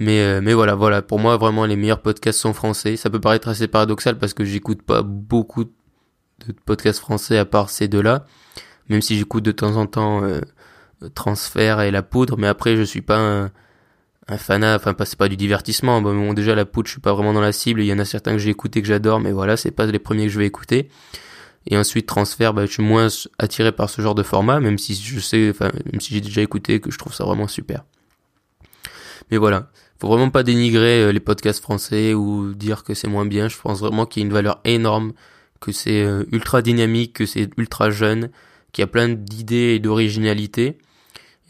Mais, 0.00 0.20
euh, 0.20 0.40
mais 0.40 0.54
voilà, 0.54 0.76
voilà, 0.76 1.02
pour 1.02 1.18
moi, 1.18 1.36
vraiment, 1.36 1.66
les 1.66 1.74
meilleurs 1.74 2.00
podcasts 2.00 2.38
sont 2.38 2.52
français. 2.52 2.96
Ça 2.96 3.10
peut 3.10 3.20
paraître 3.20 3.48
assez 3.48 3.66
paradoxal 3.66 4.16
parce 4.16 4.32
que 4.32 4.44
j'écoute 4.44 4.82
pas 4.82 5.02
beaucoup 5.02 5.64
de 5.64 6.52
podcasts 6.64 7.00
français 7.00 7.36
à 7.36 7.44
part 7.44 7.68
ces 7.68 7.88
deux-là. 7.88 8.24
Même 8.88 9.02
si 9.02 9.18
j'écoute 9.18 9.44
de 9.44 9.50
temps 9.50 9.74
en 9.74 9.86
temps 9.86 10.22
euh, 10.22 10.40
Transfert 11.14 11.80
et 11.80 11.90
La 11.90 12.02
Poudre. 12.02 12.38
Mais 12.38 12.46
après, 12.46 12.76
je 12.76 12.82
suis 12.82 13.02
pas 13.02 13.18
un, 13.18 13.50
un 14.28 14.38
fanat, 14.38 14.76
enfin, 14.76 14.94
pas, 14.94 15.04
c'est 15.04 15.18
pas 15.18 15.28
du 15.28 15.36
divertissement. 15.36 16.00
Bon, 16.00 16.32
déjà, 16.32 16.54
La 16.54 16.64
Poudre, 16.64 16.86
je 16.86 16.92
suis 16.92 17.00
pas 17.00 17.12
vraiment 17.12 17.32
dans 17.32 17.40
la 17.40 17.52
cible. 17.52 17.82
Il 17.82 17.86
y 17.86 17.92
en 17.92 17.98
a 17.98 18.04
certains 18.04 18.32
que 18.32 18.38
j'ai 18.38 18.50
écoutés 18.50 18.80
que 18.80 18.86
j'adore, 18.86 19.18
mais 19.18 19.32
voilà, 19.32 19.56
c'est 19.56 19.72
pas 19.72 19.84
les 19.86 19.98
premiers 19.98 20.26
que 20.26 20.32
je 20.32 20.38
vais 20.38 20.46
écouter. 20.46 20.90
Et 21.66 21.76
ensuite, 21.76 22.06
transfert, 22.06 22.54
bah, 22.54 22.66
je 22.66 22.70
suis 22.70 22.84
moins 22.84 23.08
attiré 23.40 23.72
par 23.72 23.90
ce 23.90 24.00
genre 24.00 24.14
de 24.14 24.22
format, 24.22 24.60
même 24.60 24.78
si 24.78 24.94
je 24.94 25.18
sais, 25.18 25.52
même 25.60 26.00
si 26.00 26.14
j'ai 26.14 26.20
déjà 26.20 26.40
écouté, 26.40 26.80
que 26.80 26.92
je 26.92 26.98
trouve 26.98 27.12
ça 27.12 27.24
vraiment 27.24 27.48
super. 27.48 27.84
Mais 29.30 29.38
voilà, 29.38 29.70
faut 30.00 30.08
vraiment 30.08 30.30
pas 30.30 30.42
dénigrer 30.42 31.02
euh, 31.02 31.12
les 31.12 31.20
podcasts 31.20 31.60
français 31.62 32.14
ou 32.14 32.54
dire 32.54 32.84
que 32.84 32.94
c'est 32.94 33.08
moins 33.08 33.26
bien. 33.26 33.48
Je 33.48 33.58
pense 33.58 33.80
vraiment 33.80 34.06
qu'il 34.06 34.22
y 34.22 34.24
a 34.24 34.26
une 34.26 34.32
valeur 34.32 34.60
énorme, 34.64 35.12
que 35.60 35.72
c'est 35.72 36.02
euh, 36.02 36.24
ultra 36.32 36.62
dynamique, 36.62 37.14
que 37.14 37.26
c'est 37.26 37.50
ultra 37.56 37.90
jeune, 37.90 38.30
qu'il 38.72 38.82
y 38.82 38.84
a 38.84 38.88
plein 38.88 39.08
d'idées 39.08 39.74
et 39.74 39.78
d'originalité, 39.80 40.78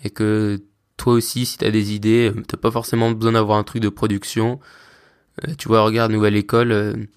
et 0.05 0.11
que 0.11 0.61
toi 0.97 1.15
aussi, 1.15 1.47
si 1.47 1.59
t'as 1.59 1.71
des 1.71 1.95
idées, 1.95 2.33
euh, 2.35 2.43
t'as 2.47 2.57
pas 2.57 2.71
forcément 2.71 3.11
besoin 3.11 3.33
d'avoir 3.33 3.59
un 3.59 3.65
truc 3.65 3.83
de 3.83 3.89
production. 3.91 4.61
tu 5.59 5.69
vois, 5.69 5.83
regarde 5.83 6.13
Nouvelle 6.13 6.37
École 6.37 7.09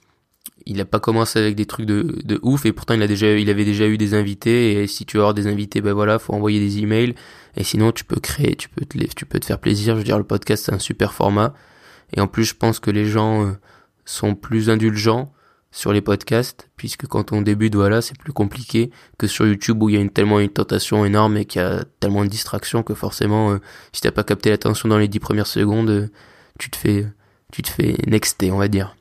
il 0.66 0.80
a 0.82 0.86
pas 0.86 1.00
commencé 1.00 1.40
avec 1.40 1.56
des 1.56 1.66
trucs 1.66 1.86
de, 1.86 2.20
de 2.24 2.40
ouf 2.42 2.66
et 2.66 2.72
pourtant 2.72 2.94
il 2.94 3.02
a 3.02 3.08
déjà 3.08 3.32
il 3.34 3.50
avait 3.50 3.66
déjà 3.66 3.88
eu 3.88 3.98
des 3.98 4.14
invités 4.14 4.74
et 4.74 4.88
si 4.88 5.06
tu 5.06 5.18
veux 5.18 5.24
avoir 5.24 5.34
des 5.34 5.48
invités 5.48 5.82
ben 5.82 5.94
voilà 5.94 6.20
faut 6.20 6.34
envoyer 6.34 6.60
des 6.60 6.80
emails. 6.80 7.16
Et 7.58 7.64
sinon 7.64 7.92
tu 7.92 8.04
peux 8.04 8.20
créer 8.20 8.56
tu 8.56 8.70
peux 8.70 8.86
te 8.86 8.98
tu 9.16 9.26
peux 9.26 9.40
te 9.40 9.46
faire 9.46 9.60
plaisir. 9.60 9.96
Je 9.96 10.00
veux 10.00 10.04
dire 10.06 10.18
le 10.18 10.24
podcast 10.24 10.66
c'est 10.66 10.74
un 10.74 10.80
super 10.80 11.14
format. 11.14 11.54
Et 12.14 12.22
en 12.22 12.28
plus 12.28 12.46
je 12.46 12.56
pense 12.56 12.80
que 12.80 12.92
les 12.92 13.06
gens 13.06 13.46
euh, 13.46 13.52
sont 14.06 14.36
plus 14.36 14.70
indulgents 14.70 15.34
sur 15.72 15.94
les 15.94 16.02
podcasts 16.02 16.70
puisque 16.76 17.08
quand 17.08 17.32
on 17.32 17.42
débute 17.42 17.76
voilà 17.76 18.02
c'est 18.02 18.18
plus 18.18 18.34
compliqué 18.34 18.92
que 19.18 19.28
sur 19.28 19.48
YouTube 19.48 19.82
où 19.82 19.90
il 19.90 19.96
y 19.96 19.98
a 19.98 20.02
une, 20.02 20.10
tellement 20.10 20.40
une 20.40 20.50
tentation 20.50 21.06
énorme 21.06 21.38
et 21.38 21.46
qu'il 21.46 21.62
y 21.62 21.66
a 21.66 21.86
tellement 22.02 22.26
de 22.26 22.30
distractions 22.30 22.84
que 22.84 22.94
forcément 22.94 23.52
euh, 23.52 23.58
si 23.94 24.02
t'as 24.02 24.12
pas 24.12 24.24
capté 24.24 24.50
l'attention 24.50 24.90
dans 24.90 24.98
les 24.98 25.08
dix 25.08 25.20
premières 25.20 25.48
secondes 25.48 25.90
euh, 25.90 26.08
tu 26.60 26.70
te 26.70 26.76
fais 26.76 27.08
tu 27.54 27.62
te 27.62 27.70
fais 27.70 27.96
nexter 28.06 28.52
on 28.52 28.58
va 28.58 28.68
dire 28.68 28.96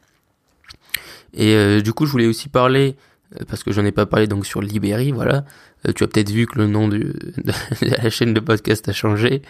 et 1.34 1.54
euh, 1.54 1.80
du 1.80 1.92
coup, 1.92 2.06
je 2.06 2.12
voulais 2.12 2.26
aussi 2.26 2.48
parler, 2.48 2.96
euh, 3.34 3.44
parce 3.48 3.62
que 3.62 3.72
j'en 3.72 3.84
ai 3.84 3.92
pas 3.92 4.06
parlé 4.06 4.26
donc 4.26 4.46
sur 4.46 4.60
Libéry, 4.60 5.12
voilà. 5.12 5.44
Euh, 5.86 5.92
tu 5.92 6.04
as 6.04 6.08
peut-être 6.08 6.30
vu 6.30 6.46
que 6.46 6.58
le 6.58 6.66
nom 6.66 6.88
de, 6.88 6.98
de, 7.38 7.52
la 8.02 8.10
chaîne 8.10 8.34
de 8.34 8.40
podcast 8.40 8.88
a 8.88 8.92
changé. 8.92 9.42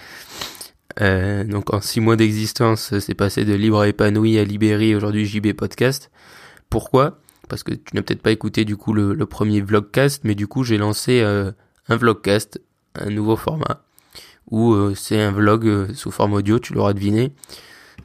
donc 0.98 1.72
en 1.72 1.80
six 1.80 2.00
mois 2.00 2.16
d'existence, 2.16 2.98
c'est 2.98 3.14
passé 3.14 3.44
de 3.44 3.54
Libre 3.54 3.84
épanoui 3.84 4.38
à 4.38 4.44
Libéry, 4.44 4.94
aujourd'hui 4.94 5.24
JB 5.24 5.52
Podcast. 5.52 6.10
Pourquoi? 6.68 7.18
Parce 7.48 7.62
que 7.62 7.72
tu 7.72 7.94
n'as 7.94 8.02
peut-être 8.02 8.22
pas 8.22 8.30
écouté 8.30 8.64
du 8.64 8.76
coup 8.76 8.92
le, 8.92 9.12
le, 9.12 9.26
premier 9.26 9.60
vlogcast, 9.60 10.22
mais 10.24 10.34
du 10.34 10.46
coup 10.46 10.62
j'ai 10.62 10.78
lancé 10.78 11.22
un 11.22 11.96
vlogcast, 11.96 12.60
un 12.94 13.10
nouveau 13.10 13.36
format, 13.36 13.82
où 14.50 14.94
c'est 14.94 15.20
un 15.20 15.32
vlog 15.32 15.92
sous 15.94 16.10
forme 16.10 16.34
audio, 16.34 16.58
tu 16.58 16.74
l'auras 16.74 16.92
deviné. 16.92 17.32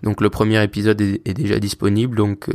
Donc 0.01 0.21
le 0.21 0.29
premier 0.29 0.63
épisode 0.63 0.99
est, 1.01 1.21
est 1.25 1.33
déjà 1.33 1.59
disponible, 1.59 2.17
donc 2.17 2.49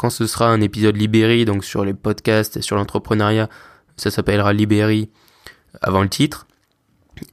quand 0.00 0.08
ce 0.08 0.26
sera 0.26 0.48
un 0.48 0.62
épisode 0.62 0.96
Libéry, 0.96 1.44
donc 1.44 1.62
sur 1.62 1.84
les 1.84 1.92
podcasts 1.92 2.56
et 2.56 2.62
sur 2.62 2.74
l'entrepreneuriat, 2.74 3.50
ça 3.98 4.10
s'appellera 4.10 4.54
Libéry 4.54 5.10
avant 5.82 6.00
le 6.00 6.08
titre. 6.08 6.46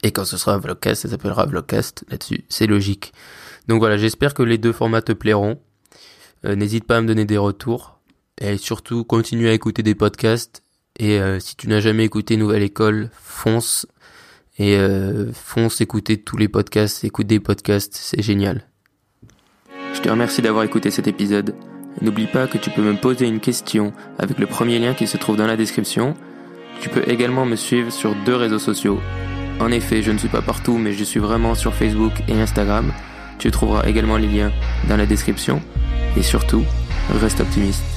Et 0.03 0.12
quand 0.12 0.25
ce 0.25 0.36
sera 0.36 0.55
un 0.55 0.57
vlogcast, 0.57 1.03
ça 1.03 1.07
s'appellera 1.07 1.45
vlogcast 1.45 2.03
là-dessus. 2.09 2.43
C'est 2.50 2.67
logique. 2.67 3.13
Donc 3.69 3.79
voilà, 3.79 3.95
j'espère 3.95 4.33
que 4.33 4.43
les 4.43 4.57
deux 4.57 4.74
formats 4.74 5.01
te 5.01 5.13
plairont. 5.13 5.62
Euh, 6.43 6.55
n'hésite 6.55 6.83
pas 6.83 6.97
à 6.97 7.01
me 7.01 7.07
donner 7.07 7.24
des 7.24 7.38
retours. 7.38 8.01
Et 8.41 8.57
surtout, 8.57 9.05
continue 9.05 9.47
à 9.47 9.53
écouter 9.53 9.81
des 9.81 9.95
podcasts. 9.95 10.62
Et 11.00 11.21
euh, 11.21 11.39
si 11.39 11.55
tu 11.55 11.69
n'as 11.69 11.79
jamais 11.79 12.03
écouté 12.03 12.36
Nouvelle 12.36 12.63
École, 12.63 13.12
fonce. 13.13 13.88
Et 14.59 14.75
euh, 14.75 15.31
fonce 15.31 15.79
écouter 15.79 16.17
tous 16.21 16.36
les 16.36 16.50
podcasts. 16.50 17.05
Écoute 17.05 17.27
des 17.27 17.39
podcasts, 17.39 17.95
c'est 17.95 18.21
génial. 18.21 18.67
Je 19.93 20.01
te 20.01 20.09
remercie 20.09 20.41
d'avoir 20.41 20.65
écouté 20.65 20.91
cet 20.91 21.07
épisode. 21.07 21.55
N'oublie 22.01 22.27
pas 22.27 22.47
que 22.47 22.57
tu 22.57 22.69
peux 22.69 22.81
me 22.81 22.95
poser 22.95 23.27
une 23.27 23.39
question 23.39 23.91
avec 24.19 24.37
le 24.37 24.45
premier 24.45 24.77
lien 24.79 24.93
qui 24.93 25.07
se 25.07 25.17
trouve 25.17 25.35
dans 25.35 25.47
la 25.47 25.57
description. 25.57 26.15
Tu 26.79 26.89
peux 26.89 27.07
également 27.09 27.45
me 27.45 27.55
suivre 27.55 27.91
sur 27.91 28.13
deux 28.25 28.35
réseaux 28.35 28.59
sociaux. 28.59 28.99
En 29.59 29.71
effet, 29.71 30.03
je 30.03 30.11
ne 30.11 30.17
suis 30.17 30.27
pas 30.27 30.43
partout, 30.43 30.77
mais 30.77 30.93
je 30.93 31.03
suis 31.03 31.19
vraiment 31.19 31.55
sur 31.55 31.73
Facebook 31.73 32.13
et 32.27 32.39
Instagram. 32.39 32.91
Tu 33.39 33.49
trouveras 33.49 33.87
également 33.87 34.17
les 34.17 34.27
liens 34.27 34.51
dans 34.87 34.97
la 34.97 35.07
description. 35.07 35.61
Et 36.15 36.21
surtout, 36.21 36.63
reste 37.19 37.41
optimiste. 37.41 37.96